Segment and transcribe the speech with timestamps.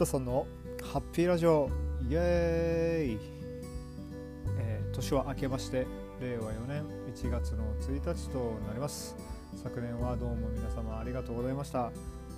[0.00, 0.46] 田さんの
[0.82, 1.68] ハッピーラジオ
[2.08, 3.18] イエーイ、
[4.58, 5.86] えー年は明けまして
[6.22, 6.84] 令和4年
[7.14, 9.14] 1月の1日となります。
[9.62, 11.92] 昨年はどうも皆様ありがとうございました。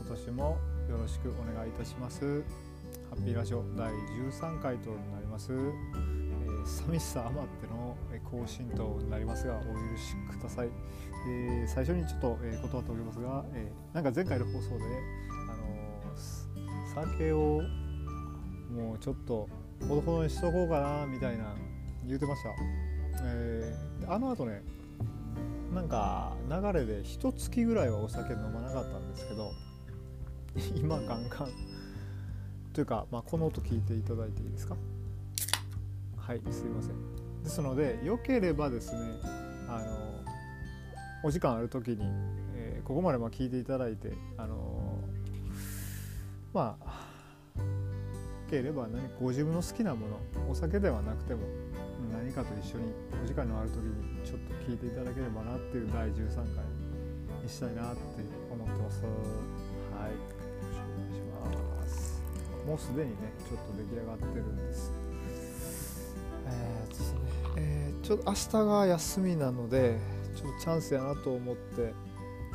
[0.04, 0.58] 今年も
[0.90, 2.42] よろしくお願いいたします。
[3.10, 7.96] ハッピーラジオ第13回となります、えー寂しさ余っての
[8.28, 9.64] 更新となりますがお許
[9.96, 10.68] しください、
[11.28, 14.84] えー最初にちょっと、えー断っておきますが、えーなんか前回の放送で
[16.94, 17.62] 酒を
[18.74, 19.48] もうちょっと
[19.88, 21.54] ほどほどにしとこうかなみたいな
[22.06, 22.50] 言うてました、
[23.24, 24.62] えーあの後ね
[25.72, 29.52] なんか流れで一月ぐらいはお酒飲まなかったんですけど
[30.76, 31.48] 今ガンガン。
[32.74, 34.76] というか、まあ、この音聞いていただいていいですか？
[36.16, 37.42] はいすいません。
[37.42, 38.98] ですのでよければですね
[39.68, 40.22] あの
[41.24, 41.98] お時間ある時に、
[42.54, 44.81] えーここまでま聞いていただいてあの
[46.52, 47.12] まあ
[48.50, 51.40] ければ何ご自分の好きなものお酒ではなくても
[52.12, 52.92] 何かと一緒に
[53.24, 56.64] お時間のある時にちょっと聞いていただければなっていう第13回
[57.42, 58.00] にしたいなって
[58.52, 59.02] 思ってます。
[59.02, 59.08] は
[60.08, 60.12] い。
[60.12, 60.18] よ
[60.68, 61.20] ろしくお願いし
[61.80, 62.22] ます。
[62.66, 63.16] もうすでにね
[63.48, 64.92] ちょっと出来上がってるんです。
[66.46, 67.20] えーですね
[67.56, 69.98] えーちょっと明日が休みなので
[70.36, 71.94] ちょっとチャンスやなと思って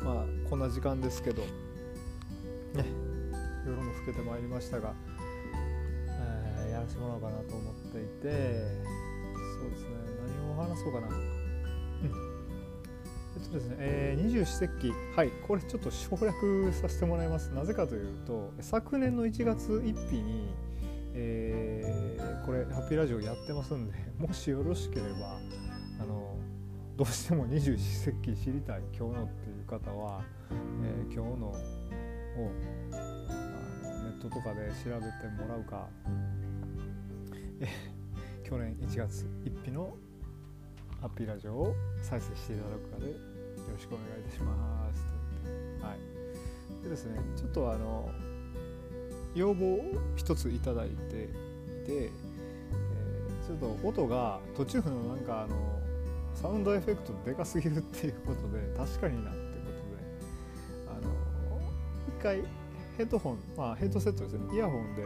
[0.04, 3.07] まあこんな時間ですけどね
[3.68, 4.94] 夜も更けてまいりましたが、
[6.06, 8.28] えーやらせてもらおうかなと思っていて
[9.60, 9.88] そうですね。
[10.40, 11.08] 何を話そうかな。
[11.08, 11.14] うん。
[13.36, 14.92] えっとですね、えー二十四節気。
[15.16, 15.30] はい。
[15.46, 17.48] これちょっと省略させてもらいます。
[17.50, 20.48] なぜかというと昨年の1月1日に
[21.14, 25.38] えーこれハッピーラジオやってますんで もしよろしければ
[26.00, 26.36] あの
[26.96, 30.22] どうしても二十四節気知りたい今日のっていう方は、
[30.82, 31.54] えー今日のを
[34.18, 35.88] ットとかで調べてもらうか、
[37.60, 37.68] え
[38.44, 39.96] 去年1月1日の
[41.00, 43.16] ハッピーラジオを再生していただくかでよ
[43.72, 45.04] ろしくお願いいたします。
[45.80, 46.82] とはい。
[46.82, 48.10] でですねちょっとあの
[49.34, 49.82] 要望を
[50.16, 51.32] 一ついただいていて、
[51.88, 52.28] えー
[53.48, 55.56] ちょっと音が途中のなんかあの
[56.34, 60.12] サウンドエフェクトでかすぎるっていうことで確かになってことで
[60.86, 61.10] あの
[62.06, 62.42] 一回
[62.98, 64.40] ヘッドホンまあヘッドセットですね。
[64.52, 65.04] イヤホンで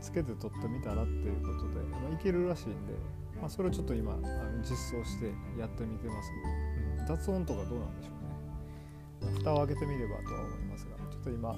[0.00, 2.94] つけて撮ってみたらっていうことで、まあ、いけるらしいんで、
[3.40, 4.22] まあ、それをちょっと今あの
[4.62, 5.26] 実装して
[5.56, 6.30] やってみてます、
[6.98, 8.10] うん、雑音とかどうなんでしょ
[9.28, 9.38] うね。
[9.38, 11.54] 蓋を開けてみればとは思いますがちょっと今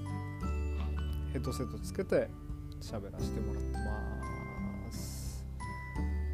[1.32, 2.28] ヘッドセットつけて
[2.78, 5.46] 喋らせてもらってます。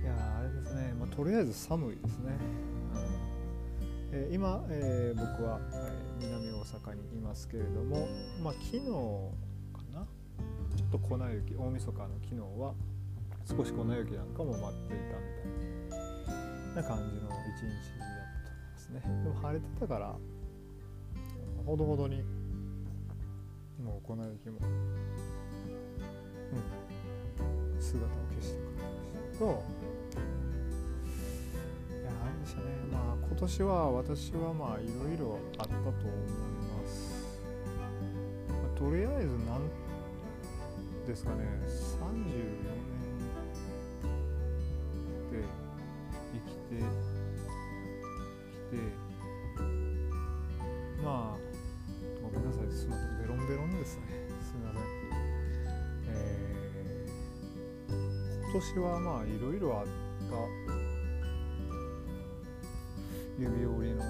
[0.03, 2.32] いやーあれですね、まあ、とりあえず寒いですね、
[4.11, 8.09] えー今、えー僕は、え南大阪にいますけれども、
[8.43, 8.89] まあ、昨日か
[9.93, 10.07] な？
[10.77, 12.75] ちょっと粉雪大晦日の昨日は
[13.45, 15.23] 少し粉雪なんかも待っていたみ
[15.91, 18.09] たいな感じの一日だっ
[18.45, 19.01] たですね。
[19.25, 20.17] でも晴れてたから
[21.67, 22.23] ほどほどに
[23.83, 24.59] もう粉雪も、
[27.77, 28.89] うん、姿を消してくれま
[29.33, 29.39] した。
[29.39, 29.78] といやあれで
[32.48, 32.66] したね。
[32.91, 35.98] まあ今年は私はまあいろいろあったと思いま
[36.88, 37.38] す、
[38.48, 39.69] まあとりあえずなん
[41.06, 41.44] ですかね。
[41.66, 42.32] 34年
[45.31, 45.44] で
[46.32, 46.76] 生きてき
[48.76, 48.78] て
[51.03, 51.38] まあ
[52.22, 52.70] ごめんなさい。
[52.72, 53.19] すみません。
[53.19, 54.04] ベロンベロンですね。
[54.42, 54.82] すみません。
[56.09, 56.48] えー
[58.50, 59.92] 今年はまあいろいろあった
[63.38, 64.03] 指折りの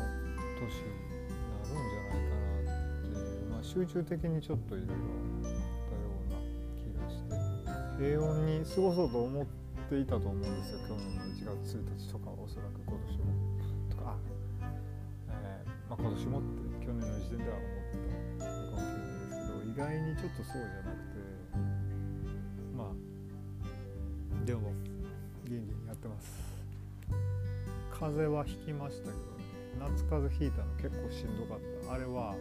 [0.57, 4.95] 年になるんじゃないかなっていう、まあ、集中的にちょっといろいろ
[5.45, 6.41] あったような
[6.81, 7.37] 気がして
[8.01, 9.47] 平穏に過ごそうと思っ
[9.91, 13.29] ていたと思うんですよ去年の1月1日とかおそらく今年も
[13.91, 14.73] とか、あ
[15.29, 16.43] えーまあ、今年もっ
[16.81, 21.21] て去年の時点では思ったのかもしれないですけど意外にちょっとそうじゃなくて
[22.73, 24.73] まあでも
[25.45, 26.48] 元気にやってます。
[27.99, 29.45] 風邪はひきましたけどね
[29.81, 31.93] 夏風邪ひいたの結構しんどかった。
[31.93, 32.35] あれは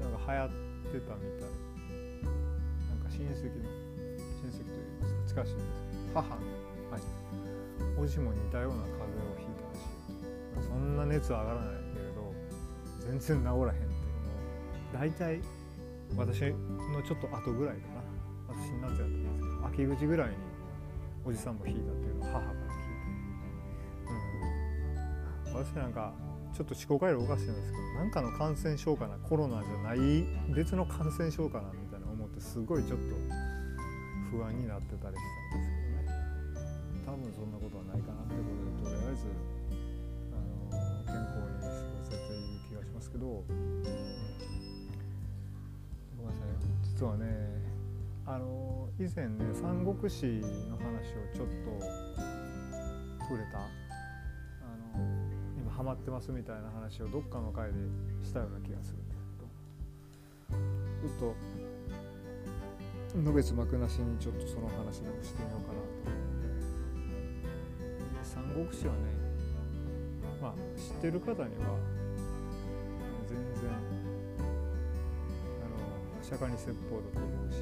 [0.00, 1.52] なんか流行ってたみたい
[2.88, 3.68] なんか親戚の
[4.40, 6.40] 親戚といいますか近しいんですけど母の
[6.90, 7.00] はい
[7.98, 12.32] おじも似たような風邪をひいたらしいそんな熱は上がらないけれど
[13.04, 13.76] 全然治らへんっていう
[14.24, 14.32] の
[14.96, 15.40] を大体
[16.16, 18.00] 私のちょっと後ぐらいかな。
[18.48, 19.44] 私夏やったんです
[19.76, 20.34] けど秋口ぐらいに
[21.24, 22.69] おじさんもひいたっていうのを母から。
[25.60, 26.14] 私なんか
[26.56, 30.24] ちょっと思考回路おかしいんですけど何かの感染症かなコロナじゃない
[30.54, 33.04] 別の感染症かなみたいな思ってすごいちょっと
[34.30, 36.64] 不安になってたりしたんですけどね。
[37.04, 39.28] 多分そんなことはないかなってことでとりあえず
[40.32, 40.72] あの
[41.04, 43.44] 健康に過ごせている気がしますけど、ご
[46.16, 46.48] めんなさい
[46.88, 47.26] 実はね
[48.24, 50.40] あの以前ね三国志
[50.70, 51.84] の話をちょっと
[53.28, 53.79] 触れた
[55.80, 57.78] ハマってますみたいな話をどっかの回で
[58.22, 58.98] したような気がする。
[59.00, 59.16] んで
[61.08, 61.32] すけどちょっ
[63.16, 65.88] とのべつ幕なしにちょっとその話でもしてみようかなと。
[68.22, 69.00] 三国志はね
[70.42, 71.48] まあ知ってる方には
[73.26, 73.72] 全然
[75.64, 75.80] あの
[76.22, 77.56] 釈迦に説法だと思うし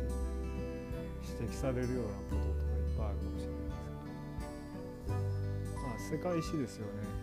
[1.39, 5.87] 指摘されるようなこととかいっぱいあるかもしれないですけど。
[5.87, 7.18] まあ世界史ですよね。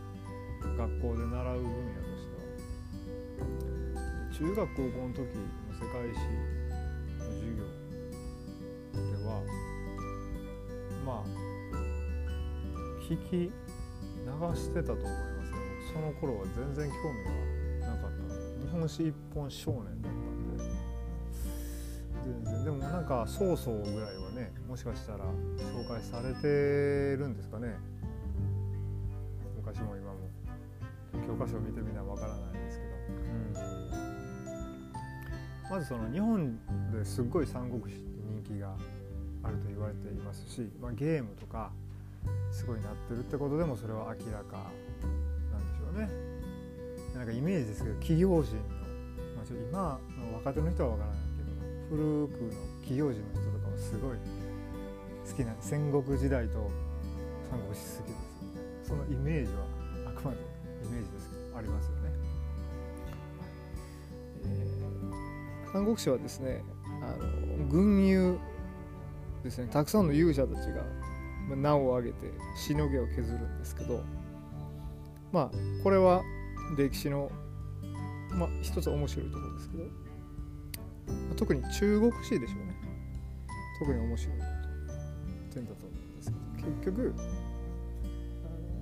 [0.77, 2.43] 学校で習う分野としては。
[4.31, 5.39] 中学高校の時の
[5.73, 7.63] 世界史の授業
[9.01, 9.29] では
[11.05, 11.25] まあ
[13.01, 13.51] 聞き流
[14.55, 15.09] してたと思いま
[15.43, 15.55] すよ。
[15.93, 17.23] その頃は全然興味
[17.81, 18.23] がなかった。
[18.65, 20.63] 日本史一本少年だったんで。
[22.25, 22.63] 全然。
[22.65, 26.47] でもなんかそうそうぐらいはねもしかしたら紹介されて
[27.15, 27.77] るんですかね。
[31.45, 33.25] 科書を見てみなわからないですけど、う
[35.67, 36.57] ん、まずその日本
[36.91, 38.75] ですっごい三国志って人気が
[39.43, 41.71] あると言われていますし、まあ、ゲームとか
[42.51, 44.71] すごいなってるってことでもそれは明らか
[45.53, 46.09] なんでしょうね。
[47.15, 48.61] なんかイメージですけど企業人の、
[49.37, 51.51] まあ、ちょ今の若手の人は分からないけど
[51.95, 52.49] 古くの
[52.81, 54.17] 企業人の人とかもすごい
[55.29, 56.71] 好きな戦国時代と
[57.51, 58.13] 三国志好きで
[58.83, 58.89] す。
[58.89, 59.74] そのイメージは
[61.57, 62.11] ありますよね。
[64.43, 66.63] えー、三国志はですね
[67.01, 67.15] あ
[67.57, 68.37] の軍友
[69.43, 70.83] ですねたくさんの勇者たちが
[71.55, 74.03] 名を挙げてしのぎを削るんですけど
[75.31, 75.51] まあ
[75.83, 76.23] これは
[76.77, 77.31] 歴史の
[78.31, 79.83] まあ一つ面白いところですけど
[81.35, 82.75] 特に中国史でしょうね
[83.79, 84.35] 特に面白い
[85.53, 87.15] 点だと思うんですけど結局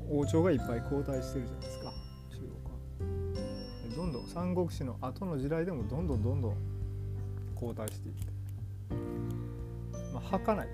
[0.10, 1.93] 王朝がいっぱい交代してるじゃないですか
[3.96, 6.56] どんどん三国志の後の時代でもどんどんどんどん
[7.54, 8.34] 交代していって
[10.14, 10.68] まあ、吐かない。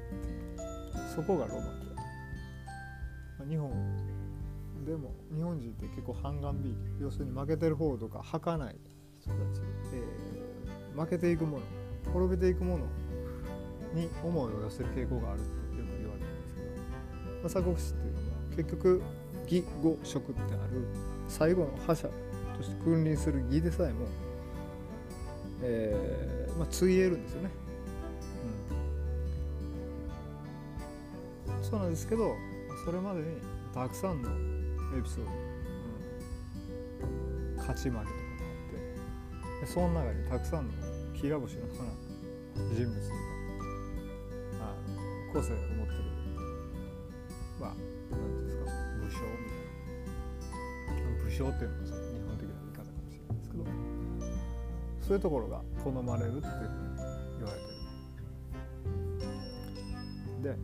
[1.16, 3.71] そこがロマンで、まあ、日本
[4.86, 8.75] でも日本人って結構半眼美要するに負けてる方とか吐かない
[9.19, 9.62] 人たち、
[9.94, 11.63] えー、負けていくもの
[12.13, 12.86] 滅びていくもの
[13.94, 16.68] に思いを寄せる傾向があるってよく言われるんですけど、
[17.42, 18.24] まあ、三国志っていうのは
[18.56, 19.01] 結局
[19.44, 20.88] 義語職ってある。
[21.27, 22.07] 最後の覇者。
[22.59, 24.06] として君臨する義でさえも、
[25.61, 27.50] えーまあ、ついえるんですよね。
[31.47, 31.63] うん。
[31.63, 32.35] そうなんですけど
[32.83, 33.27] それまでに
[33.73, 34.29] たくさんの
[34.97, 35.31] エピソード、
[37.07, 40.73] うん、勝ち負けとかがあってその中にたくさんの
[41.13, 41.83] きら星のような
[42.75, 43.15] 人物とか
[44.59, 46.00] あの個性を持ってる
[47.57, 47.73] まあ
[48.11, 48.65] 何ですか
[49.00, 49.63] 武将みたい
[51.07, 51.23] な。
[51.23, 52.19] 武将っていうのが日
[55.09, 56.69] そういうところが好まれるっていうふうに
[57.39, 57.66] 言われて
[60.44, 60.54] る。
[60.54, 60.56] で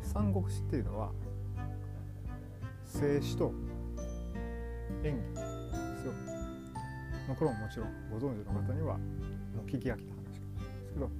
[0.00, 1.12] 三国志っていうのは
[2.86, 3.52] 静止と
[5.04, 5.36] 演技で
[5.98, 6.12] すよ。
[7.28, 9.02] まあ、これももちろんご存知の方にはも
[9.62, 11.10] う聞き飽きた話かもしれないですけど。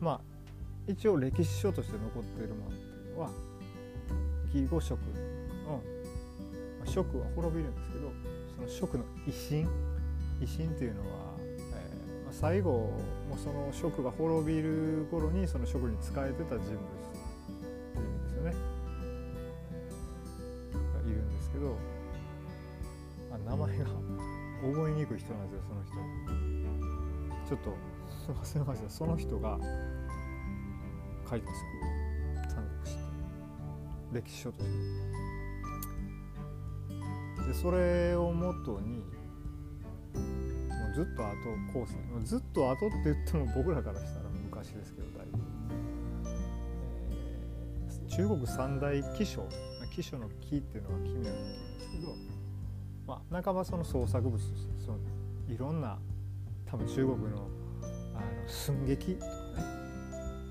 [0.00, 0.20] まあ
[0.86, 3.30] 一応歴史書として残っているものっていうのは
[4.54, 5.00] 義語職。
[5.00, 5.82] の、
[6.78, 8.12] まあ、職は滅びるんですけど
[8.54, 9.68] その職の威信
[10.44, 11.06] 威信っていうのは、
[11.38, 12.70] えーまあ、最後
[13.30, 18.52] もその職が滅びる頃にその職に仕えてた人物っていうんですよね。
[20.92, 21.76] がいるんですけど
[23.32, 23.84] あ名前が
[24.62, 25.94] 覚えにくい人なんですよその人。
[27.48, 27.74] ちょっと
[28.32, 29.58] 忘れましたその人が
[31.28, 31.70] 書いてますよ。
[32.50, 32.98] 三国志
[34.12, 34.74] 歴史書として。
[37.48, 39.02] でそれをもとに
[40.94, 41.34] ずっと後
[41.72, 42.24] 後世。
[42.24, 45.38] ずっと後って言っても僕らからしたら昔ですけどだいぶ。
[48.08, 49.42] 中国三大気象。
[49.94, 51.28] 気象の木っていうのは奇妙な木
[51.78, 52.14] ですけど、
[53.06, 54.98] まあ、半ばその創作物としてその
[55.48, 55.98] いろんな
[56.66, 57.48] 多分中国の
[58.14, 59.32] あの寸劇とかね、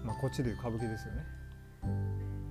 [0.06, 1.26] まあ、こっちでいう歌舞伎ですよね。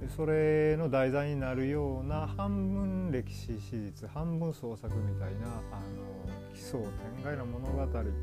[0.01, 6.12] でそれの題材になるような半分歴史史実半分創作みたいなあの
[6.55, 8.17] 奇想天外な物語が3つある中、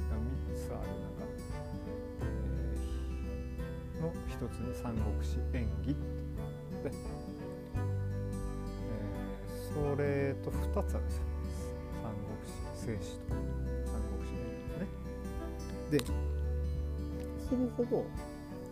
[2.22, 6.36] えの一つに三国志演義っていう
[6.76, 6.92] ので、
[8.86, 11.24] えー、それと2つあるんですよ
[12.02, 12.38] 三国
[12.74, 13.36] 志静止と
[13.92, 14.88] 三国志演義ね。
[15.92, 16.00] で
[17.50, 18.06] ほぼほぼ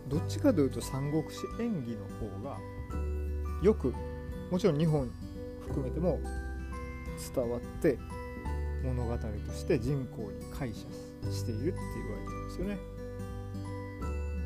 [0.08, 2.58] どっちかというと三国志演義の方が
[3.62, 3.92] よく
[4.50, 5.10] もちろん日本
[5.60, 6.20] 含めても
[7.34, 7.98] 伝わって
[8.84, 10.86] 物語として人口に解釈
[11.32, 12.78] しているって言われてるんですよね。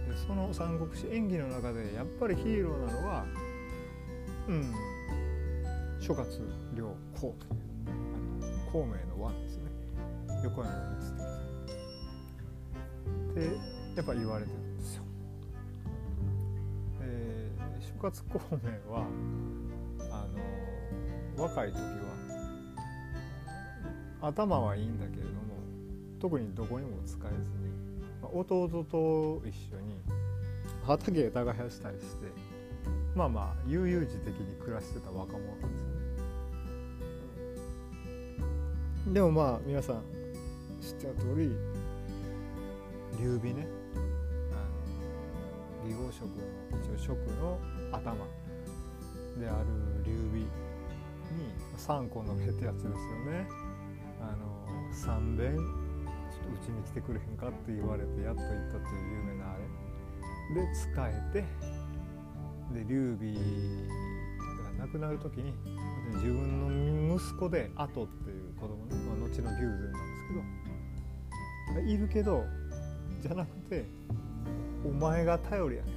[0.08, 3.24] でその三国志演義の中でやっぱりヒーローなのは
[4.48, 4.74] うん
[6.00, 7.62] 諸葛亮孔という
[8.72, 9.64] 孔明の輪ですね
[10.42, 10.72] 横山
[13.34, 15.02] 光輝ってやっぱ言われてるんですよ。
[17.02, 19.06] えー、諸葛孔明は
[20.10, 20.26] あ
[21.36, 22.11] の若い時は
[24.22, 25.40] 頭はいいんだけれども
[26.20, 27.70] 特にどこにも使えずに、
[28.22, 30.00] まあ、弟と一緒に
[30.84, 32.26] 畑耕したりして
[33.14, 35.88] まあまあ悠々自適に暮らしてた若者なんですよ
[39.06, 39.12] ね。
[39.12, 40.02] でもまあ皆さん
[40.80, 41.50] 知っての通り
[43.20, 43.66] 劉備ね
[45.84, 46.42] 義号職の
[46.96, 47.58] 一応職の
[47.90, 48.24] 頭
[49.38, 49.66] である
[50.06, 50.46] 劉備に
[51.76, 52.92] 3個の目ってやつですよ
[53.30, 53.61] ね。
[54.92, 59.64] 3遍ちょっとうちに来てくれへんかって言われてやっと行ったという有名なあれ。
[60.54, 61.44] で仕えて
[62.72, 63.34] で劉備
[64.78, 65.54] が亡くなる時に
[66.14, 69.98] 自分の息子でアトっていう子供ね、まあ、後の牛前なんで
[71.74, 72.44] すけどいるけど
[73.20, 73.84] じゃなくて
[74.84, 75.92] お前が頼りやね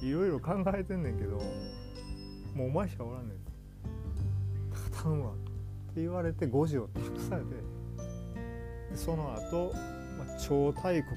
[0.00, 0.06] と。
[0.06, 1.36] いろいろ考えてんねんけど
[2.54, 3.38] もうお前しかおらんねん。
[5.02, 5.32] 頼むわ。
[6.00, 7.48] 言われて誤字を託されて
[8.94, 9.72] その後、
[10.18, 11.16] まあ、超大国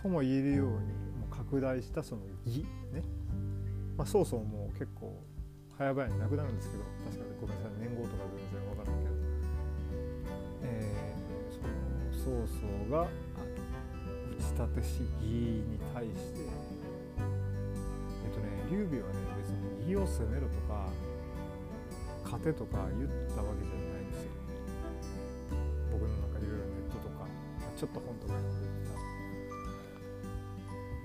[0.00, 3.02] とも言えるようにもう拡大したその義ね、
[3.96, 5.22] まあ、曹操も結構
[5.76, 9.14] 早々になくなるんですけど確かにごめんなさい年号とか全然分からんけど、
[10.62, 13.08] えー、その曹操が打
[14.36, 16.74] ち立てし義に対して。
[18.24, 20.88] えっとね劉備はね別に義を責めろとか
[22.24, 24.30] 勝てとか言ったわけじゃないんですよ
[25.92, 27.28] 僕の中いろいろネットとか
[27.76, 28.96] ちょっと本とか読んでた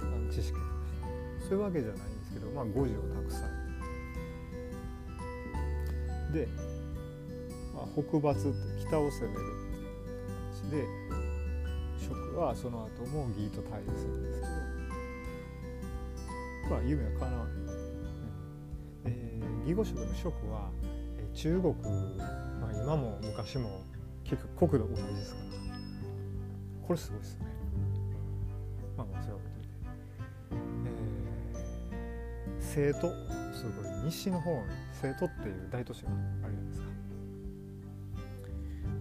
[0.05, 0.57] あの知識
[1.47, 3.59] そういうわけじゃないんですけどまあ誤字をたくさん
[6.31, 6.47] で、
[7.73, 9.39] まあ、北伐って北を攻める
[10.51, 10.87] っていう形で
[12.07, 14.51] 蜀はその後も義と対峙するんですけど
[16.69, 17.53] まあ夢は叶わない、
[19.05, 20.69] えー、義語職の蜀は
[21.41, 21.73] 中国、
[22.59, 23.85] まあ、今も昔も
[24.25, 25.45] 結局国土同じですから。
[26.85, 27.45] これすごいですね、
[28.97, 29.61] まあまあそれはこと
[30.51, 30.59] で、
[32.81, 33.07] えー、生徒
[33.55, 36.09] すごい西の方に生徒っていう大都市が
[36.43, 36.87] あるじゃないですか。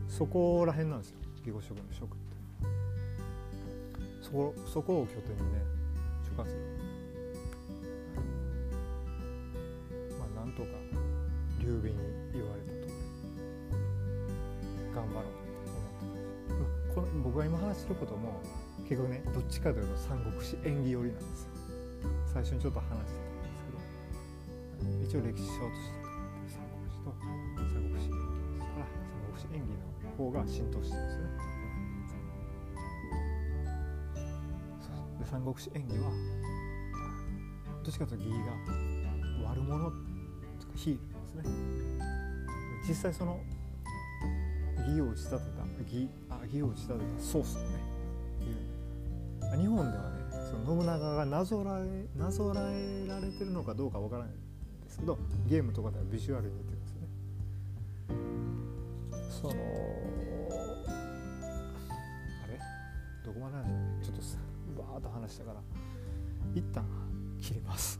[0.07, 1.16] そこら辺なんですよ。
[1.45, 2.37] 義語職の職って。
[4.23, 5.59] そこそこを拠点にね
[6.23, 6.57] 諸活動
[17.00, 18.40] こ僕が今話してることも
[18.88, 21.50] 結局ねどっちかというと三国志演義寄りなんですよ。
[22.33, 23.78] 最初にちょっと話してたんですけど。
[25.05, 25.99] 一応歴史書として
[26.49, 27.11] 三国志と
[27.73, 29.69] 三国志演義ですから三国志演義
[30.05, 31.28] の方が浸透してるんですね
[35.19, 36.11] で三国志演義は
[37.83, 38.52] どっちかというと義が
[39.50, 41.59] 悪者とかヒールですね。
[42.88, 43.40] 実際その
[44.88, 46.09] 義を打ち立てた義
[46.42, 47.21] あ義を打ち立てた。
[47.23, 47.66] ソースをね。
[49.57, 50.18] 日本ではね
[50.50, 54.35] その信長がなぞらえなぞらえられてるのかどうかわからないん
[54.85, 55.18] ですけど
[55.49, 57.09] ゲームとかではビジュアルに似てるんですよね。
[59.30, 59.54] そのあ
[62.47, 62.59] れ？
[63.25, 64.23] どこまでなんでちょっと
[64.83, 65.61] バーッと話したから
[66.54, 66.85] 一旦
[67.40, 67.99] 切ります。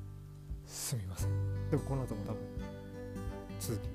[0.67, 1.31] すみません。
[1.71, 2.41] でもこの後も多分
[3.59, 3.89] 続き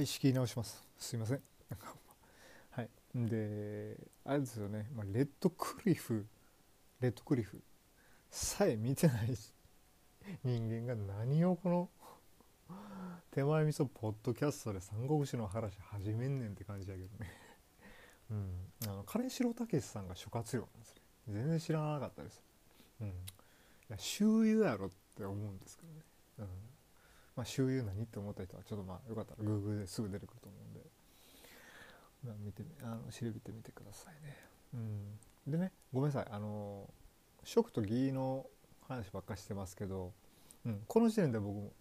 [0.00, 0.82] はい、仕切り直します。
[0.96, 1.42] すいません。
[2.72, 2.88] はい。
[3.14, 6.26] で、あれですよね、まあ、レッドクリフ、
[7.00, 7.62] レッドクリフ
[8.30, 9.36] さえ見てない
[10.42, 11.90] 人間が何をこの
[13.30, 17.30] 手前味噌ポッドキャストで三国志の話始めんねんって感じだけどね。
[18.32, 18.72] うん。
[18.84, 21.02] あの金城武さんが諸葛亮なんですね。
[21.28, 22.42] 全然知らなかったです。
[23.02, 23.08] うん。
[23.08, 23.12] い
[23.90, 26.00] や周遊やろって思うんですけどね、
[26.38, 26.48] うん。
[27.36, 30.80] まあ、周遊何って思った人はちょっとまあよかったら Google ですぐ出てくると思うんで、
[32.26, 34.36] まあ、見てあの調べてみてくださいね、
[34.74, 36.26] うん、でねごめんなさい。
[36.30, 36.88] あの
[37.44, 38.46] 食と義の
[38.86, 40.12] 話ばっかしてますけど、
[40.66, 41.72] うん、この時点で僕も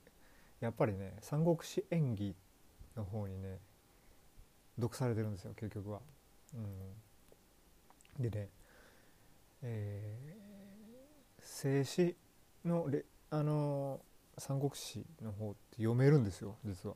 [0.62, 2.36] やっぱりね「三国志演義」
[2.96, 3.60] の方にね
[4.77, 6.01] 読されてるんですよ結局は。
[6.53, 8.50] うん、でね、
[9.62, 12.15] えー、静止
[12.65, 14.09] のレあのー、
[14.39, 16.96] 三国志の方って読めるんですよ実は。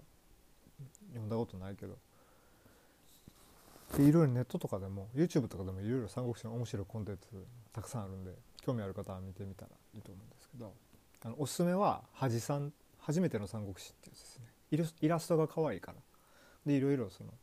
[1.09, 1.97] 読んだことないけど。
[3.97, 7.27] でいろいろネットとかでも YouTube とかでもいろいろ三国志の面白いコンテンツ
[7.71, 8.31] たくさんあるんで
[8.65, 10.73] 興味ある方は見てみたらいいと思うんですけど
[11.23, 14.45] あのおすすめは「恥さん初めての三国志」っていうやつですね。
[15.01, 15.99] イラストが可愛いから。
[16.65, 17.33] でいろいろその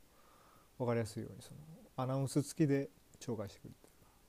[0.78, 1.60] 分かりやすいようにその
[1.96, 2.88] アナウンス付きで
[3.20, 3.76] 紹介してくれて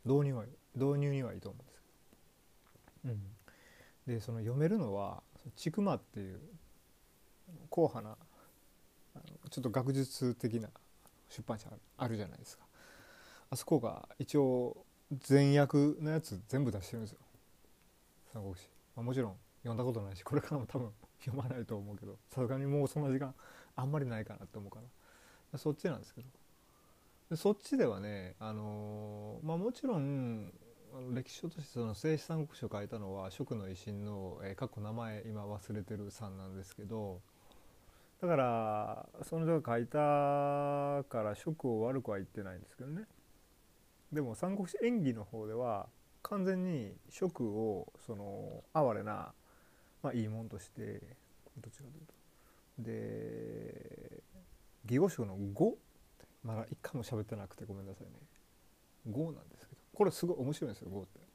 [0.06, 0.44] 導入は
[0.75, 1.82] 導入にはいいと思うんです
[3.01, 5.24] けど、うん、でその読めるのは
[5.56, 6.40] 「ちくま」っていう
[7.70, 8.18] 硬派な
[9.50, 10.70] ちょっと学術的な
[11.30, 12.66] 出版社あるじゃないですか。
[13.50, 17.20] あそこが一応全訳のやつ全部出してるんですよ。
[18.34, 23.36] 三国志、まあ、もちろん読んだことないしこれからも多分 読まないと思うけどさすがにもうそんな時間
[23.76, 24.80] あんまりないかなって思うか
[25.52, 26.28] らそっちなんですけど。
[27.30, 30.54] でそっちではね、あのー、まあ、もちろん
[31.22, 37.22] 歴史書としてその聖史三国志を書いたのは蜀の維新の、えー、過去名前今忘れてるさんなんですけど
[38.22, 39.98] だからその人が書いた
[41.10, 43.04] から蜀を悪くは言ってないんですけどね。
[44.12, 45.88] でも三国志演義の方では
[46.22, 49.32] 完全に蜀をその哀れな、
[50.04, 51.01] まあ、いいもんとして
[51.58, 52.13] どっちかというと。
[52.80, 54.24] で
[54.86, 55.78] 義語書の「語」
[56.44, 58.12] まだ一回も喋ってなくてごめんなさいね。
[59.10, 59.71] GO なんです
[60.01, 61.25] これすごい面白いんですよ GO ってで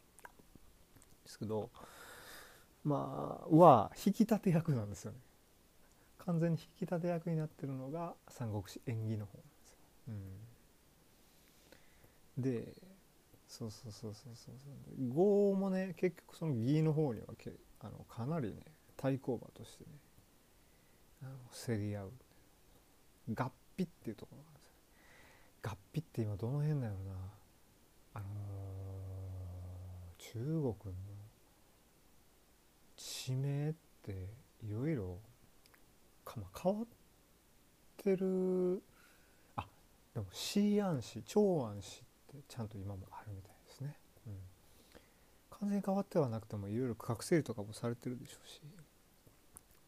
[1.30, 1.70] すけど
[2.82, 5.18] まあは引き立て役なんですよね。
[6.18, 9.38] 完全に引き立て役になってるのが三国志演義の方。
[9.38, 9.78] なんですよ、
[12.36, 12.72] うん、で
[13.46, 14.54] そうそうそうそうそう。
[14.64, 18.56] そう語もね結局その義の方にはけあのかなりね
[18.96, 19.90] 対抗馬としてね
[21.22, 22.10] あの競り合う。
[23.32, 24.42] 合皮っていうところ
[25.62, 27.45] が合皮って今どの辺だよな。
[28.16, 31.00] あのー、中国の
[32.96, 33.74] 地名っ
[34.04, 34.12] て
[34.64, 35.18] いろいろ
[36.62, 36.86] 変わっ
[38.02, 38.82] てる
[39.56, 39.66] あ
[40.14, 42.02] でも西安市長安市
[42.34, 44.32] ってちゃんと今もあるみたいですね、うん、
[45.58, 48.60] 完全に変わってはなくてもいろいろ区画整理とかもされてるでしょうし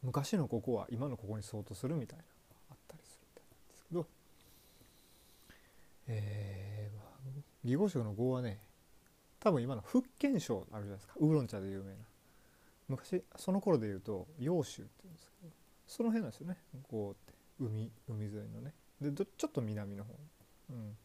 [0.03, 4.07] 昔のここは今のここに相当するみたいなのがあったりするみたいなんですけど
[6.11, 6.58] えー、
[7.65, 8.59] 義語賞の語はね
[9.41, 11.15] 多分今の福建省あるじゃないですか。
[11.19, 11.97] ウーロン茶で有名な。
[12.89, 15.53] 昔その頃で言うと揚州っていうんですけど
[15.87, 16.57] その辺なんですよね。
[16.91, 17.35] 語って。
[17.61, 18.73] 海海沿いのね。
[19.01, 20.15] でちょっと南の方。
[20.71, 20.97] うん。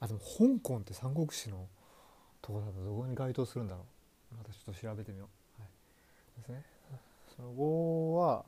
[0.00, 1.66] あでも香港って三国志の
[2.42, 3.84] とこだとどこに該当するんだろ
[4.32, 4.36] う。
[4.36, 6.64] またちょっと調べてみよう、はい、ですね。
[7.36, 8.44] その語は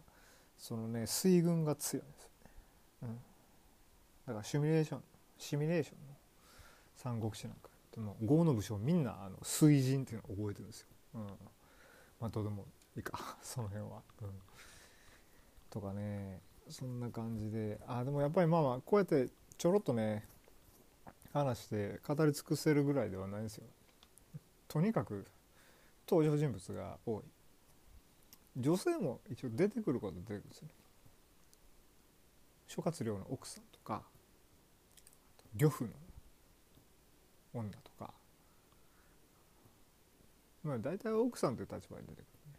[0.59, 2.51] そのね水軍が強いんですよね。
[3.03, 3.09] うん。
[4.27, 5.03] だからシミュレーション
[5.39, 6.16] シミュレーションの
[7.07, 11.21] 三国志なんかでも豪の武将みんなあの水神っていうのを覚えてるんですよ、うん、
[12.21, 12.67] まあどうでも
[12.97, 13.37] いいか。
[13.43, 14.29] その辺は、うん、
[15.71, 16.41] とかね。
[16.69, 17.79] そんな感じで。
[17.87, 20.27] あでもやっぱりまあまあこうやってちょろっとね
[21.33, 23.67] 話して語り尽くせるぐらいではないですよ。
[24.67, 25.25] とにかく
[26.09, 27.23] 登場人物が多い。
[28.57, 30.69] 女性も一応出てくること出てくるんですよ。
[32.67, 34.03] 諸葛亮の奥さんとか
[35.55, 35.91] 漁夫の
[37.59, 38.13] 女とか。
[40.63, 42.59] まあ大体奥さんという立場に出てくるね。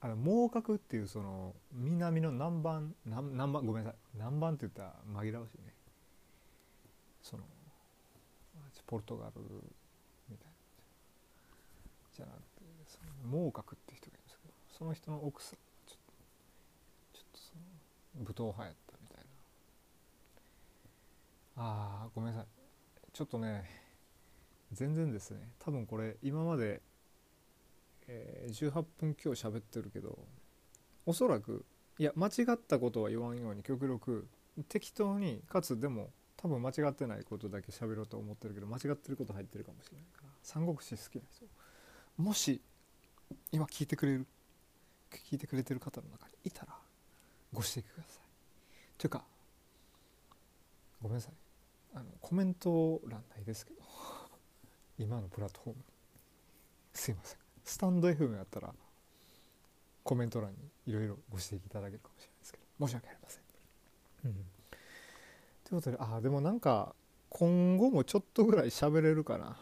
[0.00, 3.98] あの猛角っていうその南の南蛮南南蛮ごめんなさい。
[4.14, 5.74] 南蛮って言ったら紛らわしいね。
[7.22, 7.44] その
[8.86, 9.32] ポルトガル
[10.30, 10.52] みたいな
[12.16, 12.22] じ。
[12.22, 15.98] ゃなくてその猛角って人がいるんですけどその人の奥さんちょっ
[17.12, 17.54] とちょっとそ
[18.18, 19.24] の武闘派やったみたい
[21.56, 21.62] な。
[21.62, 22.57] ああごめんなさい。
[23.18, 23.64] ちょっとね
[24.70, 25.40] 全然ですね。
[25.58, 26.80] 多分これ今まで、
[28.06, 30.16] えー、18分今日喋ってるけど
[31.04, 31.64] おそらく
[31.98, 34.28] いや間違ったことは言わんように極力
[34.68, 41.48] 適当にかつでも多分間違ってないことだけ喋ろうと思ってるけど間違ってること入ってるかもしれないから三国志好きなんですよ
[42.18, 42.60] もし
[43.50, 44.26] 今聞いてくれる
[45.10, 46.68] 聞いてくれてる方の中にいたら
[47.52, 48.22] ご指摘ください。
[48.96, 49.24] というか
[51.02, 51.47] ごめんなさい。
[51.94, 53.80] あのコメント欄ないですけど。
[54.98, 55.84] 今のプラットフォーム。
[56.92, 57.38] すいません。
[57.64, 58.74] スタンド FM やったら
[60.02, 62.86] コメント欄にいろいろご指摘いただけるかもしれないですけど。
[62.86, 63.42] 申し訳ありません。
[64.24, 64.42] うん、とい
[65.72, 66.94] うことであでもなんか
[67.30, 69.56] 今後もちょっとぐらい喋れるかな。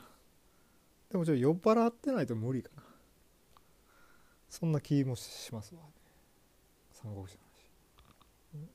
[1.10, 2.82] でもちょっと酔っ払ってないと無理かな。
[4.48, 5.88] そんな気もしますわね。
[6.92, 7.70] 三国志の話、
[8.54, 8.70] うん、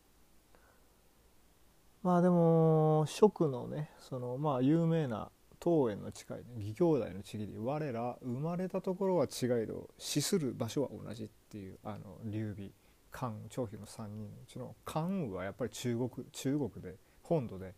[2.04, 5.30] まあでも蜀のねそのまあ有名な
[5.64, 12.72] 東園の近い、ね、義兄弟の地義で我ら生まれたところは違いど死する場所は同じっていうあの劉備
[13.12, 17.76] 関羽張飛の3人のうちの関羽はやっぱり中国中国で本土で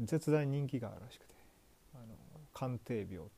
[0.00, 1.34] 絶大人気があるらしくて
[1.94, 2.14] あの
[2.52, 3.28] 鑑定病っていう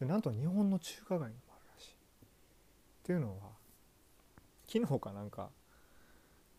[0.00, 1.94] でなんと日本の中華街にもあるらしいっ
[3.02, 3.50] ていうのは
[4.68, 5.50] 昨日かなんか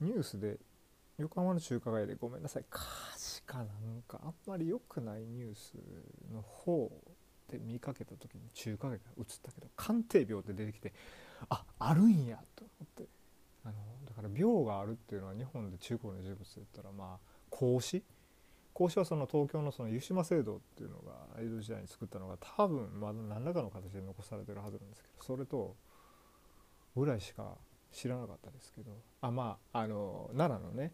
[0.01, 0.57] ニュースで
[1.23, 2.65] 横浜の中華街でごめんなさい。
[2.69, 2.81] 確
[3.45, 5.73] かなんかあんまり良くないニュース
[6.33, 6.91] の方
[7.49, 10.93] で見かけた時に中華街が映ったけど鑑定病って出てきて
[11.49, 13.09] ああるんやと思って。
[13.65, 18.03] あのだから病があるっていうのは日本で中国の人物で言ったらまあ孔子？
[18.73, 25.77] 孔子はその東京のその湯島聖堂っていうのが江戸時代に作ったのが多分まだ何らかの形で残されてるはずなんですけどそれと
[26.97, 27.55] ぐらいしか
[27.93, 28.91] 知らなかったですけど。
[29.21, 30.91] あまああの奈良のね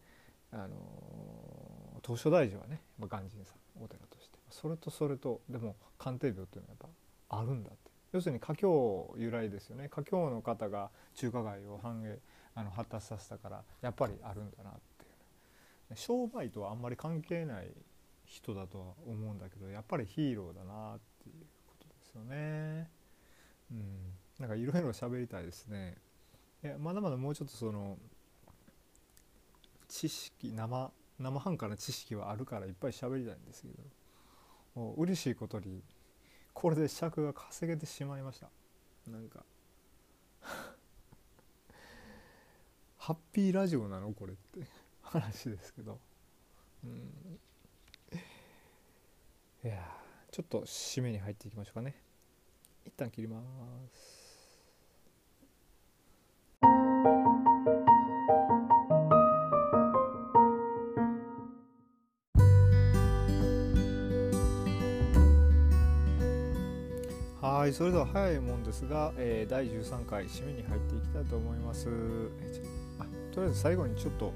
[0.52, 4.40] あの東照大寺はね鑑真さんお寺として。
[4.50, 6.90] それとそれとでも鑑定病っていうのはやっ
[7.30, 7.92] ぱあるんだって。
[8.12, 9.88] 要するに華僑由来ですよね。
[9.90, 12.18] 華僑の方が中華街を繁栄
[12.56, 15.08] あの発達させたからやっぱりあるんだなってい
[15.92, 17.72] う、商売とはあんまり関係ない
[18.26, 22.90] 人だとは思うんだけどやっぱりヒーローだなっていうことですよね。
[23.72, 25.96] うん、なんかいろいろ喋りたいですね。
[26.64, 27.98] いやまだまだもうちょっとその
[29.90, 33.74] 知識生生半可な知識はあるからいっぱい喋りたいんですけど
[34.76, 35.84] もう嬉しいことに
[36.54, 38.50] これで尺が稼げてしまいました。
[39.10, 39.46] なんか。
[42.98, 44.68] ハッピーラジオなのこれって
[45.02, 46.00] 話ですけど。
[46.84, 47.40] うん。
[49.64, 49.98] いや
[50.32, 51.96] ちょっと締めに入っていきましょうかね。
[52.86, 53.42] 一旦切りま
[53.94, 54.19] す。
[67.42, 71.88] はいそれでは早いもんですが、えー、第13回締めに入っていきたいと思います。
[73.00, 74.34] あとりあえず最後にちょっと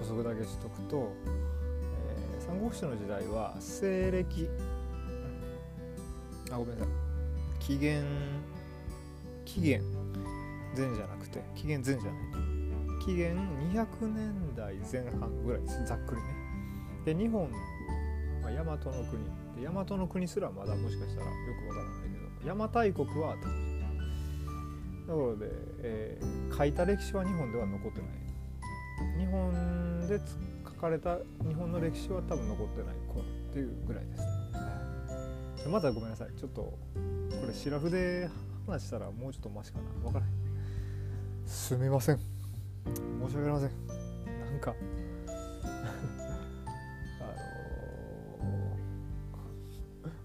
[0.00, 1.12] 補足だけしとくと、
[2.38, 4.48] えー、三国志の時代は西暦
[6.50, 6.94] あごめんなさい。
[7.58, 8.04] 紀元
[9.44, 9.82] 紀元
[10.74, 12.12] 前じゃなくて紀元前じゃない。
[13.04, 13.36] 紀元
[13.70, 15.84] 200年代前半ぐらいです。
[15.84, 16.34] ざっくりね。
[17.04, 17.50] で日本、
[18.40, 19.24] まあ、大和の国。
[19.60, 21.32] で大和の国すらまだもしかしたらよ
[21.66, 23.36] くわからない邪馬台国は
[25.06, 25.46] ところで、
[25.82, 28.10] えー、書いた歴史は日本では残ってない。
[29.18, 30.20] 日本で
[30.64, 34.22] 書かれた日本の歴史は多分残ってない頃っていうぐらいです、
[35.66, 36.28] ね、まだごめんなさい。
[36.38, 36.78] ちょっとこ
[37.46, 38.30] れシラフで
[38.66, 39.84] 話したらもうちょっとマシかな。
[40.02, 40.34] 分からない
[41.46, 42.18] すみません。
[42.18, 43.70] 申し訳ありません。
[44.50, 44.74] なんか。
[47.20, 47.24] あ
[48.42, 48.76] の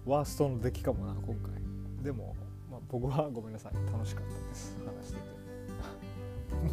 [0.06, 1.65] ー、ワーストの出来かもな今回
[2.02, 2.36] でも、
[2.70, 3.74] まあ、僕はごめんなさい。
[3.92, 4.76] 楽しかったです。
[4.84, 5.36] 話してて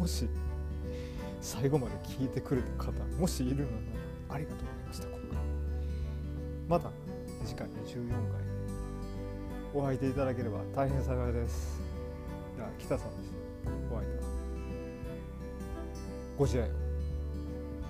[0.00, 0.28] もし
[1.40, 3.66] 最後まで聞いてくれた方もしいるのな
[4.28, 5.06] らありがとうございました。
[5.08, 5.20] 今回
[6.68, 6.90] また
[7.44, 8.18] 次回14回
[9.74, 11.80] お会いていただければ大変幸いです。
[12.56, 13.32] では北さんです
[13.92, 14.24] お会いいた
[16.38, 16.72] ご自愛を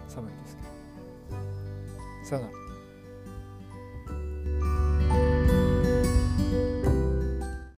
[0.08, 0.68] 寒いですけど
[2.24, 2.63] さよなら。